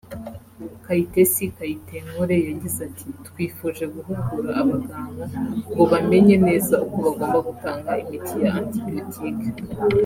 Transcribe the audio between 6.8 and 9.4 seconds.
uko bagomba gutanga imiti ya antibiotic